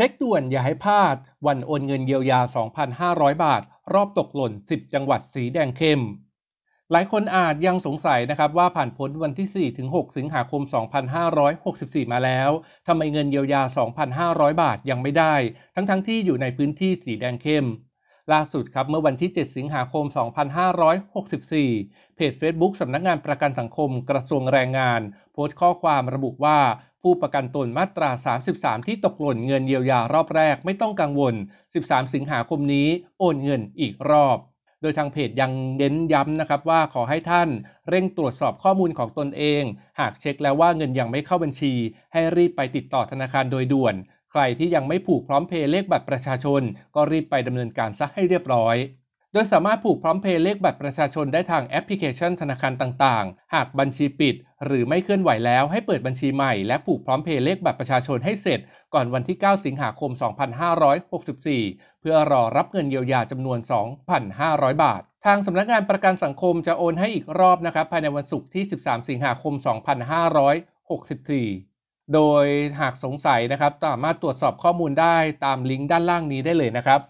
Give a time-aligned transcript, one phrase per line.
[0.00, 2.40] ช็คด่วนอย่าให้พลาด วันโอนเงินเยียวยา
[2.92, 3.62] 2,500 บาท
[3.94, 6.00] รอบตกหล่น 10 จังหวัดสีแดงเข้ม
[6.92, 10.62] หลายคนอาจยังสงสัยนะครับว่าผ่านพ้นวันที่ 4 ถึง 6 สิงหาคม
[11.36, 12.50] 2564 มาแล้ว
[12.86, 13.62] ทำไมเงินเยียวยา
[14.12, 15.34] 2,500 บาทยังไม่ได้
[15.74, 17.66] ทั้งๆทที่อยู่ในพื้นที่สีแดงเข้ม
[18.32, 20.04] ล่าสุดครับเมื่อวันที่ 7 สิงหาคม
[20.90, 25.00] 2564 เพจ Facebook สำนักงานประกันสังคมกระทรวงแรงงาน
[25.32, 26.58] โพสต์ข้อความระบุว่า
[27.02, 28.10] ผู้ประกันตนมาตรา
[28.48, 31.34] 33 ที่ตกหล่นเงินเยียวยารอบแรกไม่ต้องกังวล
[31.74, 34.38] 13 สิงหาคมนี้โอนเงินอีกรอบ
[34.82, 37.48] โดยทางเพจยังเน้นย้ำนะครับว่าขอให้ท่าน
[37.88, 39.62] เร่งตรวจสอบข้อมูลของตนเอง
[40.00, 41.74] หากเช็คแล้วว่าเงินยังไม่เข้าบัญชี
[42.12, 43.94] ให้รีบไปติดต่อธนาคารโดยด่วน
[44.30, 46.62] ใครที่ยังไม่ผูกพร้อมเพย์เลขบัตรประชาชน
[46.94, 48.76] ก็รีบไปดำเนินการซะให้เรียบร้อย
[49.32, 58.60] โดยสามารถผูกพร้อมเพย์เลขบัตรประชาชนได้ทางแอปพลิเคชันธนาคารต่างๆ หากบัญชีปิด หรือไม่เคลื่อนไหวแล้วให้เปิดบัญชีใหม่ และผูกพร้อมเพย์เลขบัตรประชาชนให้เสร็จ
[58.94, 60.10] ก่อนวันที่ 9 สิงหาคม
[60.86, 63.58] 2564 เพื่อรอรับเงินเยียวยาจำนวน
[64.20, 69.54] 2,500 บาท ทางสำนักงานประกันสังคมจะโอนให้อีกรอบนะครับภายในวันศุกร์ที่ 13 สิงหาคม
[71.58, 72.44] 2564โดย
[72.80, 77.00] หากสงสัยนะครับสามารถตรวจสอบข้อมูลได้ตามลิงก์ด้านล่างนี้ได้เลยนะครับ